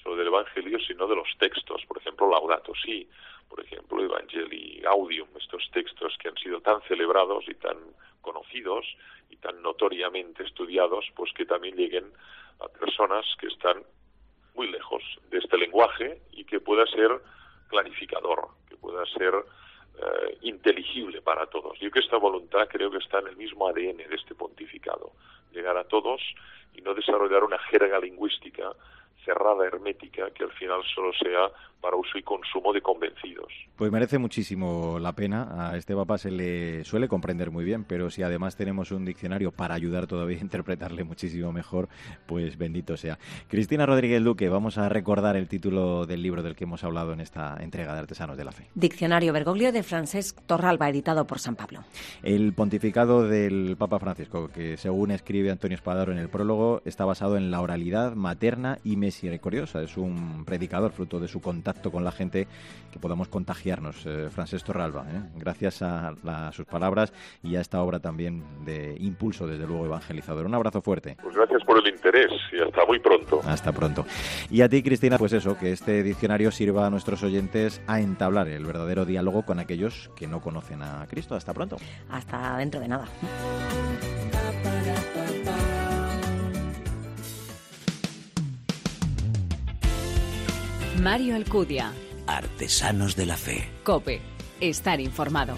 [0.02, 3.08] solo del Evangelio, sino de los textos, por ejemplo, Laudato Si,
[3.50, 7.78] por ejemplo, Evangelii Gaudium, estos textos que han sido tan celebrados y tan
[8.22, 8.86] conocidos
[9.30, 12.12] y tan notoriamente estudiados, pues que también lleguen
[12.60, 13.84] a personas que están
[14.56, 17.22] muy lejos de este lenguaje y que pueda ser
[17.68, 19.34] clarificador, que pueda ser
[19.96, 21.80] eh, inteligible para todos.
[21.80, 25.12] Yo que esta voluntad creo que está en el mismo ADN de este pontificado,
[25.52, 26.22] llegar a todos
[26.74, 28.74] y no desarrollar una jerga lingüística
[29.24, 31.52] cerrada, hermética, que al final solo sea
[31.84, 33.52] para uso y consumo de convencidos.
[33.76, 35.70] Pues merece muchísimo la pena.
[35.70, 39.52] A este papá se le suele comprender muy bien, pero si además tenemos un diccionario
[39.52, 41.90] para ayudar todavía a interpretarle muchísimo mejor,
[42.26, 43.20] pues bendito sea.
[43.50, 47.20] Cristina Rodríguez Duque, vamos a recordar el título del libro del que hemos hablado en
[47.20, 48.70] esta entrega de Artesanos de la Fe.
[48.76, 51.84] Diccionario Bergoglio de Francesc Torralba, editado por San Pablo.
[52.22, 57.36] El pontificado del Papa Francisco, que según escribe Antonio Espadaro en el prólogo, está basado
[57.36, 59.82] en la oralidad materna y misericordiosa.
[59.82, 62.48] Es un predicador fruto de su contacto con la gente,
[62.92, 64.06] que podamos contagiarnos.
[64.06, 65.22] Eh, Francés Torralba, ¿eh?
[65.36, 66.14] gracias a,
[66.52, 70.46] sus palabras y a esta obra también de impulso, desde luego, evangelizador.
[70.46, 71.18] Un abrazo fuerte.
[71.22, 73.42] Pues gracias por el interés y hasta muy pronto.
[73.46, 74.06] Hasta pronto.
[74.50, 78.48] Y a ti, Cristina, pues eso, que este diccionario sirva a nuestros oyentes a entablar
[78.48, 81.36] el verdadero diálogo con aquellos que no conocen a Cristo.
[81.36, 81.78] Hasta pronto.
[82.10, 83.08] Hasta dentro de nada.
[91.02, 91.92] Mario Alcudia.
[92.28, 93.68] Artesanos de la Fe.
[93.84, 94.22] Cope.
[94.62, 95.58] Estar informado.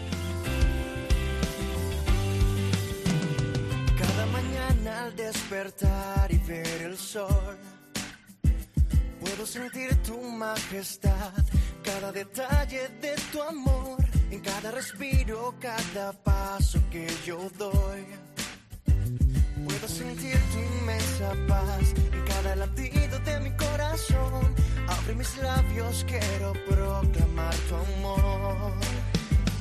[3.99, 7.57] Cada mañana al despertar y ver el sol,
[9.19, 11.33] puedo sentir tu majestad,
[11.83, 13.97] cada detalle de tu amor,
[14.31, 18.05] en cada respiro, cada paso que yo doy.
[19.65, 20.24] Puedo sentir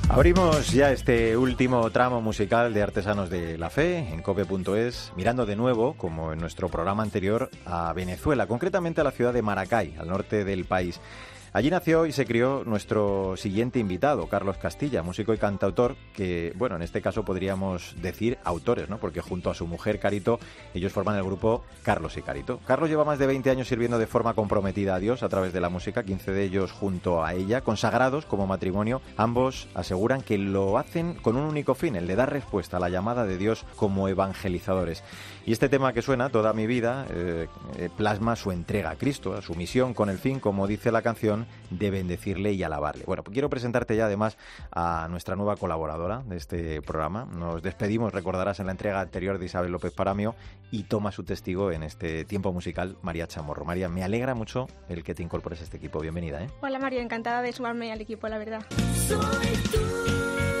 [0.07, 5.55] Abrimos ya este último tramo musical de Artesanos de la Fe en cope.es, mirando de
[5.55, 10.07] nuevo, como en nuestro programa anterior, a Venezuela, concretamente a la ciudad de Maracay, al
[10.07, 11.01] norte del país.
[11.55, 16.75] Allí nació y se crió nuestro siguiente invitado, Carlos Castilla, músico y cantautor, que, bueno,
[16.75, 18.97] en este caso podríamos decir autores, ¿no?
[18.97, 20.37] Porque junto a su mujer Carito,
[20.73, 22.59] ellos forman el grupo Carlos y Carito.
[22.67, 25.61] Carlos lleva más de 20 años sirviendo de forma comprometida a Dios a través de
[25.61, 29.01] la música, 15 de ellos junto a ella, consagrados como matrimonio.
[29.15, 32.89] Ambos aseguran que lo hacen con un único fin, el de dar respuesta a la
[32.89, 35.05] llamada de Dios como evangelizadores.
[35.45, 39.35] Y este tema que suena, Toda mi vida, eh, eh, plasma su entrega a Cristo,
[39.35, 43.03] a su misión con el fin, como dice la canción, de bendecirle y alabarle.
[43.05, 44.37] Bueno, pues quiero presentarte ya además
[44.71, 47.25] a nuestra nueva colaboradora de este programa.
[47.25, 50.35] Nos despedimos, recordarás, en la entrega anterior de Isabel López Paramio
[50.71, 53.65] y toma su testigo en este tiempo musical María Chamorro.
[53.65, 55.99] María, me alegra mucho el que te incorpores a este equipo.
[55.99, 56.43] Bienvenida.
[56.43, 56.49] ¿eh?
[56.61, 58.65] Hola María, encantada de sumarme al equipo, la verdad.
[59.07, 60.54] Soy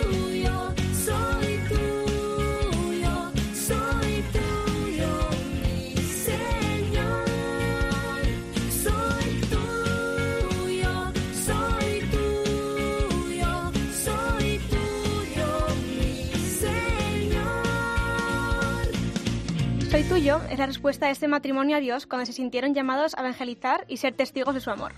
[20.09, 23.85] tuyo es la respuesta de este matrimonio a Dios cuando se sintieron llamados a evangelizar
[23.87, 24.93] y ser testigos de su amor.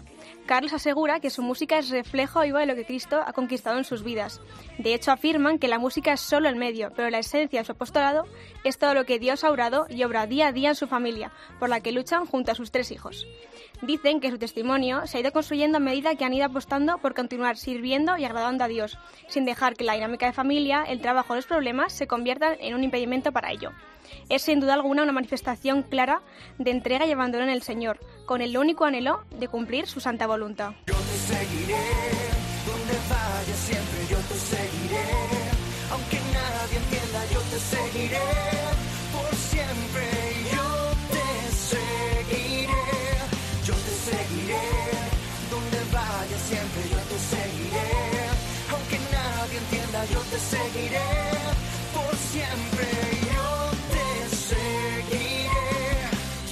[0.45, 3.85] Carlos asegura que su música es reflejo vivo de lo que Cristo ha conquistado en
[3.85, 4.41] sus vidas.
[4.77, 7.71] De hecho, afirman que la música es solo el medio, pero la esencia de su
[7.71, 8.25] apostolado
[8.65, 11.31] es todo lo que Dios ha obrado y obra día a día en su familia,
[11.59, 13.25] por la que luchan junto a sus tres hijos.
[13.81, 17.13] Dicen que su testimonio se ha ido construyendo a medida que han ido apostando por
[17.13, 18.97] continuar sirviendo y agradando a Dios,
[19.29, 22.75] sin dejar que la dinámica de familia, el trabajo o los problemas se conviertan en
[22.75, 23.71] un impedimento para ello
[24.29, 26.21] es sin duda alguna una manifestación clara
[26.57, 30.27] de entrega y abandono en el Señor, con el único anhelo de cumplir su santa
[30.27, 30.71] voluntad.
[30.87, 31.83] Yo te seguiré,
[32.65, 35.05] donde vaya siempre yo te seguiré,
[35.91, 38.27] aunque nadie entienda yo te seguiré,
[39.13, 40.05] por siempre
[40.51, 40.67] yo
[41.13, 41.25] te
[41.71, 42.83] seguiré,
[43.65, 44.63] yo te seguiré,
[45.49, 47.89] donde vaya siempre yo te seguiré,
[48.71, 51.06] aunque nadie entienda yo te seguiré,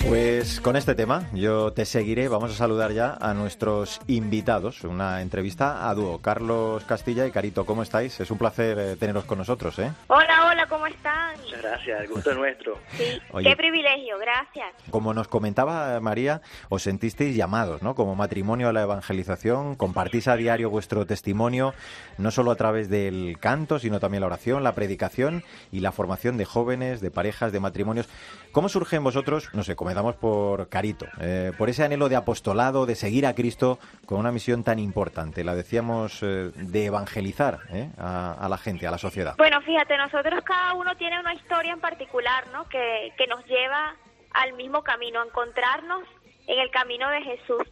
[0.07, 2.27] Pues con este tema yo te seguiré.
[2.27, 4.83] Vamos a saludar ya a nuestros invitados.
[4.83, 6.21] Una entrevista a dúo.
[6.21, 8.19] Carlos Castilla y Carito, ¿cómo estáis?
[8.19, 9.79] Es un placer eh, teneros con nosotros.
[9.79, 9.91] ¿eh?
[10.05, 11.35] Hola, hola, ¿cómo están?
[11.41, 12.77] Muchas gracias, el gusto es nuestro.
[12.91, 14.75] Sí, qué privilegio, gracias.
[14.91, 17.95] Como nos comentaba María, os sentisteis llamados, ¿no?
[17.95, 21.73] Como matrimonio a la evangelización, compartís a diario vuestro testimonio,
[22.19, 26.37] no solo a través del canto, sino también la oración, la predicación y la formación
[26.37, 28.07] de jóvenes, de parejas, de matrimonios.
[28.55, 32.85] ¿Cómo surge en vosotros, no sé, comenzamos por Carito, eh, por ese anhelo de apostolado,
[32.85, 37.89] de seguir a Cristo con una misión tan importante, la decíamos, eh, de evangelizar eh,
[37.97, 39.35] a, la gente, a la sociedad?
[39.37, 42.63] Bueno, fíjate, nosotros cada uno tiene una historia en particular, ¿no?
[42.69, 43.93] Que, que nos lleva
[44.31, 46.03] al mismo camino, a encontrarnos
[46.47, 47.63] en el camino de Jesús.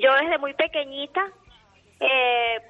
[0.00, 1.28] Yo desde muy pequeñita,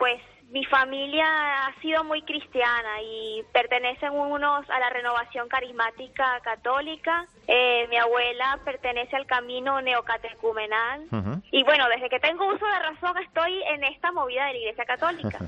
[0.00, 7.26] pues mi familia ha sido muy cristiana y pertenecen unos a la renovación carismática católica.
[7.48, 11.08] Eh, mi abuela pertenece al camino neocatecumenal.
[11.50, 14.84] Y bueno, desde que tengo uso de razón estoy en esta movida de la Iglesia
[14.84, 15.38] Católica.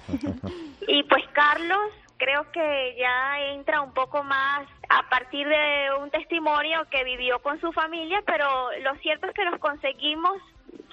[0.89, 6.85] y pues Carlos creo que ya entra un poco más a partir de un testimonio
[6.91, 10.39] que vivió con su familia, pero lo cierto es que nos conseguimos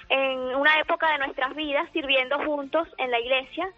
[0.08, 3.68] en una época de nuestras vidas sirviendo juntos en la iglesia,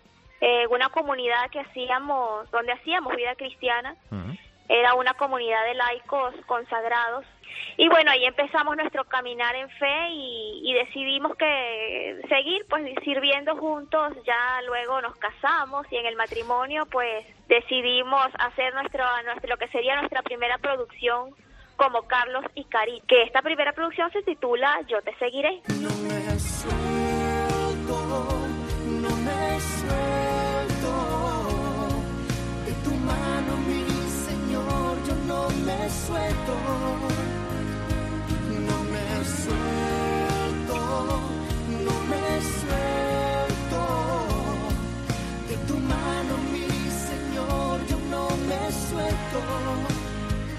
[0.40, 3.96] eh, una comunidad que hacíamos, donde hacíamos vida cristiana.
[4.68, 7.24] Era una comunidad de laicos consagrados.
[7.78, 13.56] Y bueno, ahí empezamos nuestro caminar en fe y, y, decidimos que seguir pues sirviendo
[13.56, 14.12] juntos.
[14.26, 19.68] Ya luego nos casamos y en el matrimonio pues decidimos hacer nuestro, nuestro lo que
[19.68, 21.34] sería nuestra primera producción
[21.76, 25.62] como Carlos y Cari, que esta primera producción se titula Yo te seguiré.
[25.80, 26.18] No me
[35.90, 36.54] suelto,
[38.66, 40.76] no me suelto,
[41.84, 43.82] no me suelto
[45.48, 49.38] de tu mano, mi Señor, yo no me suelto.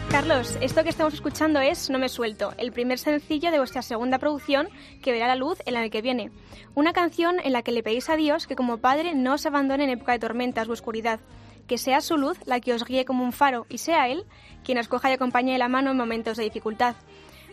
[0.10, 4.18] Carlos, esto que estamos escuchando es No me suelto, el primer sencillo de vuestra segunda
[4.18, 4.68] producción
[5.04, 6.32] que verá la luz el año que viene.
[6.74, 9.84] Una canción en la que le pedís a Dios que como Padre no os abandone
[9.84, 11.20] en época de tormentas o oscuridad,
[11.70, 14.26] que sea su luz la que os guíe como un faro y sea Él
[14.66, 16.96] quien os coja y acompañe de la mano en momentos de dificultad.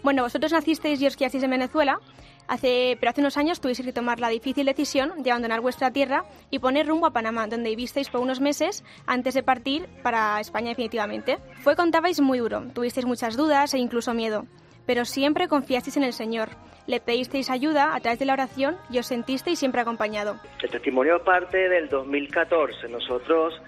[0.02, 2.00] Bueno, vosotros nacisteis y os criasteis en Venezuela,
[2.48, 6.24] Hace, pero hace unos años tuvisteis que tomar la difícil decisión de abandonar vuestra tierra
[6.48, 10.68] y poner rumbo a Panamá, donde vivisteis por unos meses antes de partir para España
[10.68, 11.38] definitivamente.
[11.62, 14.46] Fue, contabais, muy duro, tuvisteis muchas dudas e incluso miedo,
[14.86, 16.50] pero siempre confiasteis en el Señor.
[16.86, 20.38] Le pedisteis ayuda a través de la oración y os sentisteis siempre acompañado.
[20.62, 22.88] El testimonio parte del 2014.
[22.88, 23.60] Nosotros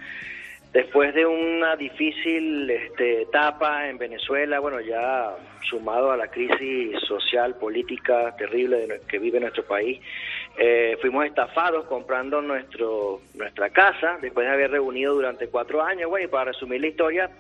[0.73, 5.35] Después de una difícil este, etapa en Venezuela, bueno, ya
[5.69, 9.99] sumado a la crisis social, política terrible de, que vive nuestro país,
[10.59, 16.11] eh, fuimos estafados comprando nuestro, nuestra casa después de haber reunido durante cuatro años.
[16.11, 17.31] Bueno, y para resumir la historia,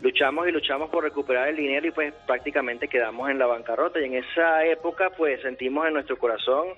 [0.00, 4.00] luchamos y luchamos por recuperar el dinero y pues prácticamente quedamos en la bancarrota.
[4.00, 6.68] Y en esa época pues sentimos en nuestro corazón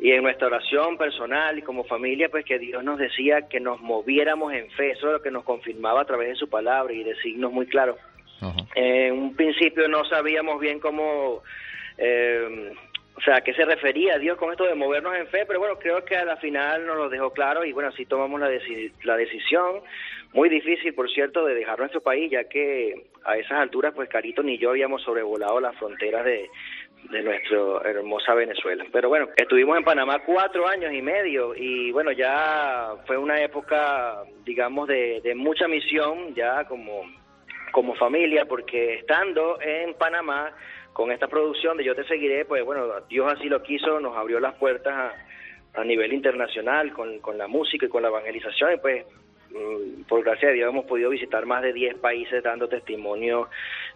[0.00, 3.80] y en nuestra oración personal y como familia, pues que Dios nos decía que nos
[3.80, 7.04] moviéramos en fe, eso es lo que nos confirmaba a través de su palabra y
[7.04, 7.96] de signos muy claros.
[8.74, 11.42] En un principio no sabíamos bien cómo,
[11.98, 12.72] eh,
[13.14, 15.78] o sea, a qué se refería Dios con esto de movernos en fe, pero bueno,
[15.78, 18.48] creo que a la final nos lo dejó claro y bueno, así tomamos la,
[19.04, 19.82] la decisión,
[20.32, 24.42] muy difícil, por cierto, de dejar nuestro país, ya que a esas alturas, pues Carito
[24.42, 26.48] ni yo habíamos sobrevolado las fronteras de,
[27.10, 28.84] de nuestra hermosa Venezuela.
[28.92, 34.22] Pero bueno, estuvimos en Panamá cuatro años y medio y bueno, ya fue una época,
[34.44, 37.02] digamos, de, de mucha misión ya como,
[37.72, 40.52] como familia, porque estando en Panamá
[40.92, 44.38] con esta producción de Yo Te Seguiré, pues bueno, Dios así lo quiso, nos abrió
[44.38, 48.76] las puertas a, a nivel internacional con, con la música y con la evangelización y
[48.78, 49.06] pues
[50.08, 53.48] por gracia de Dios hemos podido visitar más de 10 países dando testimonio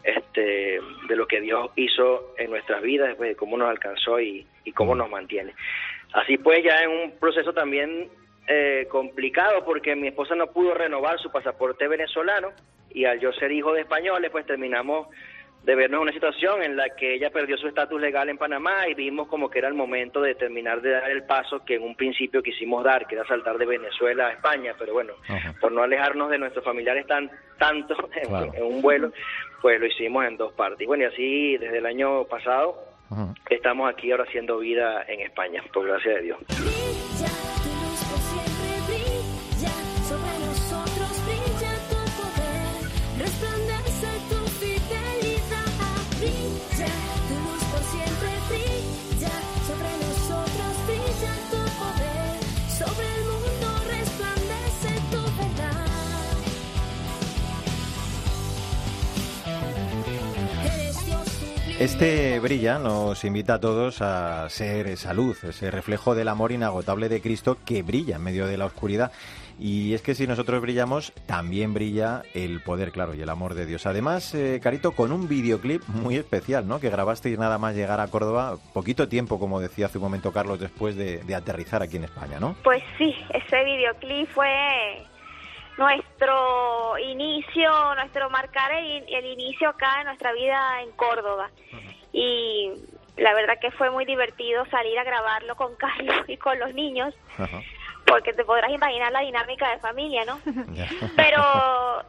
[0.03, 4.95] este, de lo que Dios hizo en nuestras vidas, de cómo nos alcanzó y, cómo
[4.95, 5.55] nos mantiene.
[6.12, 8.09] Así pues, ya en un proceso también
[8.47, 12.53] eh, complicado porque mi esposa no pudo renovar su pasaporte venezolano
[12.90, 15.09] y al yo ser hijo de españoles, pues terminamos
[15.64, 18.87] de vernos en una situación en la que ella perdió su estatus legal en Panamá
[18.87, 21.83] y vimos como que era el momento de terminar de dar el paso que en
[21.83, 25.14] un principio quisimos dar, que era saltar de Venezuela a España, pero bueno,
[25.61, 27.96] por no alejarnos de nuestros familiares tan tanto
[28.55, 29.12] en, un vuelo,
[29.62, 30.87] pues lo hicimos en dos partes.
[30.87, 32.77] bueno, y así desde el año pasado
[33.48, 36.93] estamos aquí ahora haciendo vida en España, por gracia de Dios.
[61.85, 67.11] Este brilla nos invita a todos a ser esa luz, ese reflejo del amor inagotable
[67.11, 69.12] de Cristo que brilla en medio de la oscuridad.
[69.61, 73.66] Y es que si nosotros brillamos, también brilla el poder, claro, y el amor de
[73.66, 73.85] Dios.
[73.85, 76.81] Además, eh, Carito, con un videoclip muy especial, ¿no?
[76.81, 80.59] Que grabasteis nada más llegar a Córdoba, poquito tiempo, como decía hace un momento Carlos,
[80.59, 82.57] después de, de aterrizar aquí en España, ¿no?
[82.64, 85.05] Pues sí, ese videoclip fue
[85.76, 91.50] nuestro inicio, nuestro marcar el, inicio acá en nuestra vida en Córdoba.
[92.12, 92.70] Y
[93.16, 97.14] la verdad que fue muy divertido salir a grabarlo con Carlos y con los niños.
[98.06, 100.38] porque te podrás imaginar la dinámica de familia, ¿no?
[101.16, 101.42] Pero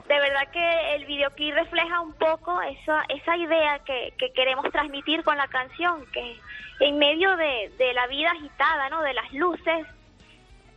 [0.08, 5.24] de verdad que el videoclip refleja un poco esa, esa idea que, que queremos transmitir
[5.24, 6.38] con la canción, que
[6.82, 9.02] en medio de, de la vida agitada, ¿no?
[9.04, 9.88] De las luces,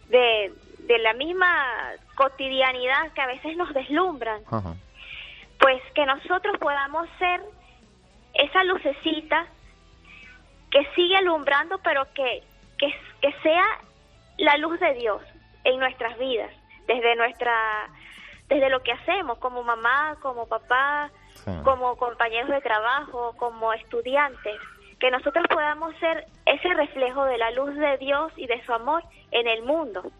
[0.09, 0.53] de,
[0.89, 4.41] de la misma cotidianidad que a veces nos deslumbran,
[5.61, 7.43] pues que nosotros podamos ser
[8.33, 9.47] esa lucecita
[10.71, 12.43] que sigue alumbrando, pero que,
[12.79, 13.65] que, que sea
[14.39, 15.23] la luz de Dios
[15.65, 16.51] en nuestras vidas,
[16.87, 17.55] desde nuestra
[18.49, 21.11] desde lo que hacemos como mamá, como papá,
[21.65, 24.59] como compañeros de trabajo, como estudiantes,
[24.99, 29.03] que nosotros podamos ser ese reflejo de la luz de Dios y de su amor
[29.33, 30.11] en el mundo.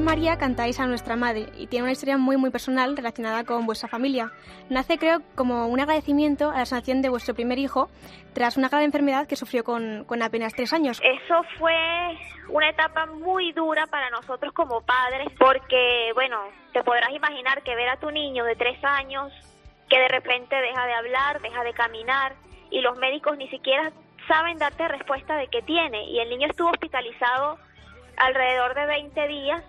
[0.00, 3.88] María cantáis a nuestra madre y tiene una historia muy muy personal relacionada con vuestra
[3.88, 4.32] familia.
[4.68, 7.88] Nace creo como un agradecimiento a la sanación de vuestro primer hijo
[8.34, 11.00] tras una grave enfermedad que sufrió con, con apenas tres años.
[11.02, 11.74] Eso fue
[12.48, 16.38] una etapa muy dura para nosotros como padres porque, bueno,
[16.72, 19.32] te podrás imaginar que ver a tu niño de tres años
[19.88, 22.34] que de repente deja de hablar, deja de caminar
[22.70, 23.92] y los médicos ni siquiera
[24.26, 27.58] saben darte respuesta de qué tiene y el niño estuvo hospitalizado
[28.16, 29.64] alrededor de 20 días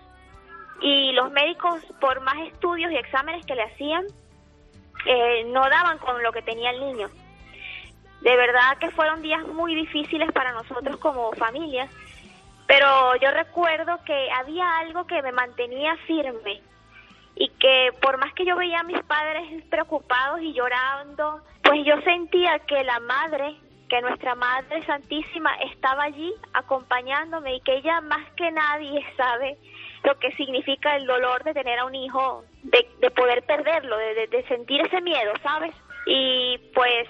[0.80, 4.06] y los médicos, por más estudios y exámenes que le hacían,
[5.06, 7.08] eh, no daban con lo que tenía el niño.
[8.20, 11.88] De verdad que fueron días muy difíciles para nosotros como familia,
[12.66, 16.60] pero yo recuerdo que había algo que me mantenía firme
[17.34, 22.00] y que por más que yo veía a mis padres preocupados y llorando, pues yo
[22.02, 23.56] sentía que la madre
[23.88, 29.58] que nuestra Madre Santísima estaba allí acompañándome y que ella más que nadie sabe
[30.02, 34.26] lo que significa el dolor de tener a un hijo, de, de poder perderlo, de,
[34.26, 35.74] de, sentir ese miedo, ¿sabes?
[36.06, 37.06] Y pues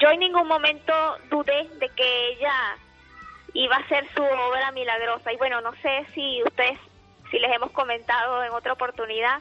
[0.00, 0.92] yo en ningún momento
[1.30, 2.76] dudé de que ella
[3.54, 5.32] iba a hacer su obra milagrosa.
[5.32, 6.78] Y bueno, no sé si ustedes,
[7.30, 9.40] si les hemos comentado en otra oportunidad,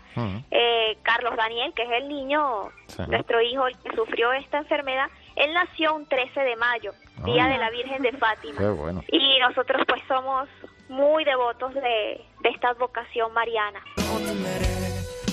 [0.51, 2.69] eh, Carlos Daniel, que es el niño,
[3.07, 6.93] nuestro hijo, el que sufrió esta enfermedad, él nació un 13 de mayo,
[7.25, 8.61] Día de la Virgen de Fátima.
[9.07, 10.47] Y nosotros pues somos
[10.93, 13.79] muy devotos de, de esta vocación mariana.
[13.97, 14.75] No temeré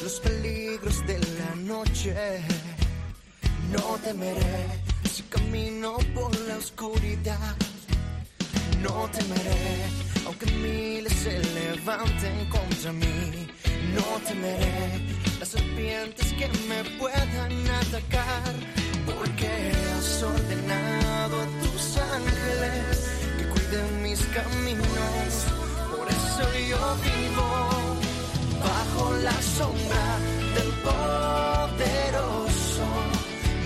[0.03, 2.15] los peligros de la noche.
[3.71, 4.67] No temeré
[5.05, 7.57] si camino por la oscuridad.
[8.81, 9.85] No temeré
[10.25, 13.47] aunque miles se levanten contra mí.
[13.95, 15.01] No temeré
[15.39, 18.55] las serpientes que me puedan atacar.
[19.05, 23.00] Porque has ordenado a tus ángeles
[23.71, 25.47] cuiden mis caminos.
[25.97, 27.49] Por eso yo vivo
[28.63, 30.19] bajo la sombra
[30.55, 32.87] del poderoso,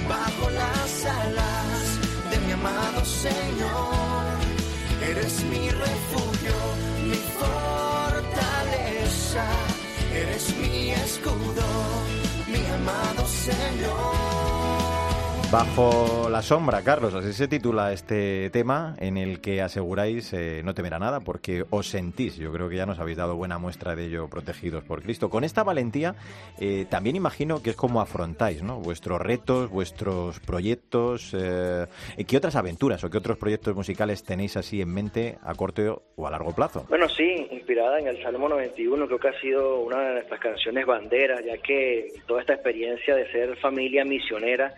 [0.08, 1.82] bajo las alas
[2.30, 4.24] de mi amado Señor.
[5.10, 6.56] Eres mi refugio,
[7.08, 8.26] mi fortaleza,
[10.12, 11.66] eres mi escudo,
[12.46, 14.23] mi amado Señor.
[15.54, 20.74] Bajo la sombra, Carlos, así se titula este tema en el que aseguráis eh, no
[20.74, 23.94] temer a nada porque os sentís, yo creo que ya nos habéis dado buena muestra
[23.94, 25.30] de ello, protegidos por Cristo.
[25.30, 26.16] Con esta valentía
[26.60, 28.80] eh, también imagino que es como afrontáis ¿no?
[28.80, 31.86] vuestros retos, vuestros proyectos, eh,
[32.26, 36.26] ¿qué otras aventuras o qué otros proyectos musicales tenéis así en mente a corto o
[36.26, 36.84] a largo plazo?
[36.88, 40.84] Bueno, sí, inspirada en el Salmo 91, creo que ha sido una de nuestras canciones
[40.84, 44.74] banderas, ya que toda esta experiencia de ser familia misionera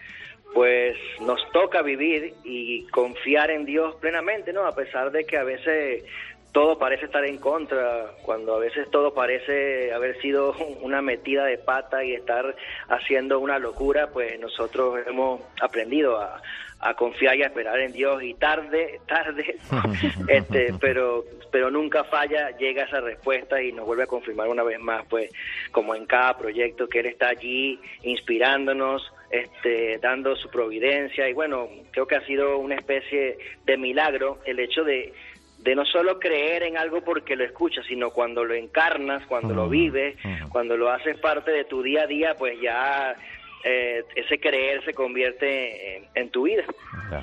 [0.55, 4.67] pues nos toca vivir y confiar en Dios plenamente, ¿no?
[4.67, 6.05] A pesar de que a veces
[6.53, 11.59] todo parece estar en contra, cuando a veces todo parece haber sido una metida de
[11.59, 12.57] pata y estar
[12.89, 16.41] haciendo una locura, pues nosotros hemos aprendido a,
[16.81, 19.57] a confiar y a esperar en Dios y tarde, tarde,
[20.29, 24.81] este, pero, pero nunca falla, llega esa respuesta y nos vuelve a confirmar una vez
[24.81, 25.31] más, pues,
[25.73, 31.69] como en cada proyecto, que Él está allí inspirándonos, este, dando su providencia y bueno,
[31.91, 35.13] creo que ha sido una especie de milagro el hecho de,
[35.59, 39.69] de no solo creer en algo porque lo escuchas, sino cuando lo encarnas, cuando lo
[39.69, 40.17] vives,
[40.51, 43.17] cuando lo haces parte de tu día a día, pues ya
[43.65, 46.65] eh, ese creer se convierte en, en tu vida.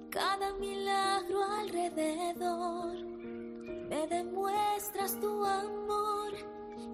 [0.10, 2.96] cada milagro alrededor.
[3.90, 6.34] Me demuestras tu amor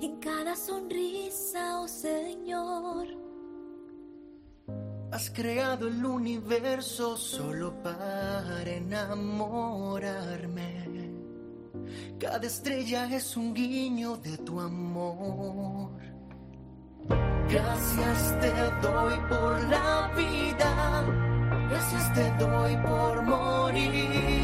[0.01, 3.07] en cada sonrisa, oh Señor.
[5.11, 11.08] Has creado el universo solo para enamorarme.
[12.19, 15.91] Cada estrella es un guiño de tu amor.
[17.49, 21.05] Gracias te doy por la vida.
[21.69, 24.38] Gracias te doy por morir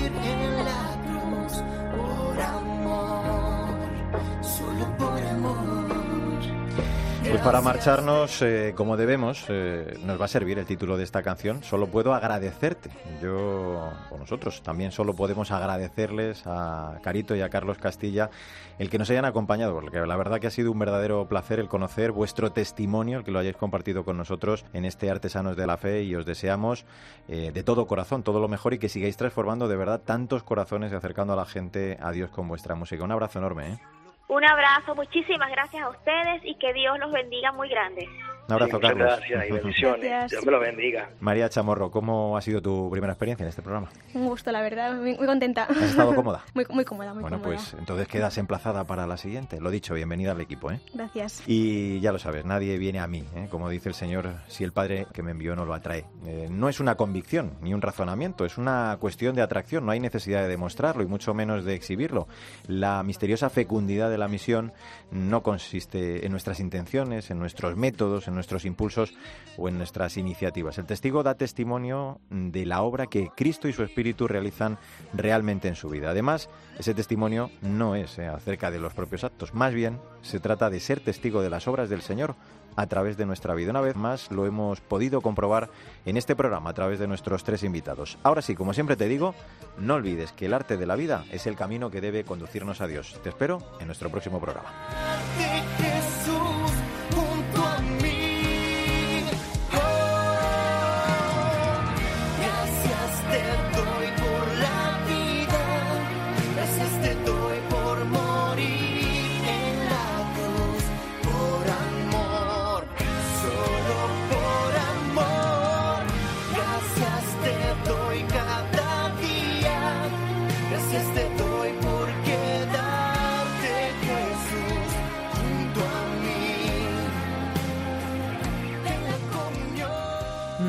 [7.30, 11.24] Pues para marcharnos eh, como debemos, eh, nos va a servir el título de esta
[11.24, 11.64] canción.
[11.64, 12.92] Solo puedo agradecerte.
[13.22, 18.30] Yo, o nosotros, también solo podemos agradecerles a Carito y a Carlos Castilla
[18.78, 21.68] el que nos hayan acompañado, porque la verdad que ha sido un verdadero placer el
[21.68, 25.78] conocer vuestro testimonio, el que lo hayáis compartido con nosotros en este Artesanos de la
[25.78, 26.86] Fe y os deseamos
[27.28, 30.92] eh, de todo corazón todo lo mejor y que sigáis transformando de verdad tantos corazones
[30.92, 33.04] y acercando a la gente a Dios con vuestra música.
[33.04, 33.80] Un abrazo enorme.
[34.28, 38.08] Un abrazo, muchísimas gracias a ustedes y que Dios los bendiga muy grande.
[38.48, 39.08] Un abrazo, Sí, Carlos.
[39.08, 40.30] gracias y bendiciones.
[40.32, 41.10] Dios me los bendiga.
[41.20, 43.90] María Chamorro, ¿cómo ha sido tu primera experiencia en este programa?
[44.14, 45.64] Un gusto, la verdad, muy, muy contenta.
[45.64, 46.44] ¿Has estado cómoda?
[46.54, 47.56] Muy, muy cómoda, muy Bueno, cómoda.
[47.58, 49.60] pues entonces quedas emplazada para la siguiente.
[49.60, 50.80] Lo dicho, bienvenida al equipo, ¿eh?
[50.94, 51.42] Gracias.
[51.48, 53.48] Y ya lo sabes, nadie viene a mí, ¿eh?
[53.50, 56.06] como dice el Señor, si el Padre que me envió no lo atrae.
[56.26, 60.00] Eh, no es una convicción ni un razonamiento, es una cuestión de atracción, no hay
[60.00, 62.28] necesidad de demostrarlo y mucho menos de exhibirlo.
[62.68, 64.72] La misteriosa fecundidad de la misión
[65.12, 69.14] no consiste en nuestras intenciones, en nuestros métodos, en nuestros impulsos
[69.58, 70.78] o en nuestras iniciativas.
[70.78, 74.78] El testigo da testimonio de la obra que Cristo y su Espíritu realizan
[75.14, 76.12] realmente en su vida.
[76.12, 80.70] Además, ese testimonio no es eh, acerca de los propios actos, más bien se trata
[80.70, 82.36] de ser testigo de las obras del Señor
[82.76, 83.72] a través de nuestra vida.
[83.72, 85.70] Una vez más lo hemos podido comprobar
[86.06, 88.18] en este programa a través de nuestros tres invitados.
[88.24, 89.34] Ahora sí, como siempre te digo,
[89.78, 92.88] no olvides que el arte de la vida es el camino que debe conducirnos a
[92.88, 93.20] Dios.
[93.24, 94.70] Te espero en nuestro próximo programa.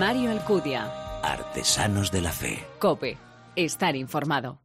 [0.06, 0.88] Mario Alcudia.
[1.24, 2.64] Artesanos de la Fe.
[2.78, 3.18] Cope.
[3.56, 4.60] Estar informado.